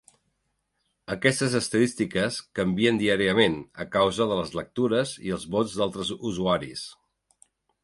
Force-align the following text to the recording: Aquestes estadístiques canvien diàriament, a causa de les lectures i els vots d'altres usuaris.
Aquestes 1.15 1.57
estadístiques 1.59 2.39
canvien 2.61 2.97
diàriament, 3.03 3.59
a 3.87 3.89
causa 3.97 4.29
de 4.33 4.39
les 4.41 4.55
lectures 4.63 5.15
i 5.29 5.37
els 5.39 5.47
vots 5.59 5.79
d'altres 5.83 6.13
usuaris. 6.33 6.91